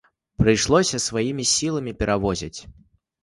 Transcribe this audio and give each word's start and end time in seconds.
Прыйшлося 0.43 0.99
сваімі 1.07 1.45
сіламі 1.51 1.93
перавозіць. 2.01 2.57